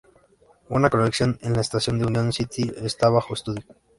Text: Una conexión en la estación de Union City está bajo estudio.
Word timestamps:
Una 0.69 0.89
conexión 0.89 1.37
en 1.43 1.53
la 1.53 1.61
estación 1.61 1.99
de 1.99 2.07
Union 2.07 2.33
City 2.33 2.71
está 2.81 3.07
bajo 3.09 3.35
estudio. 3.35 3.63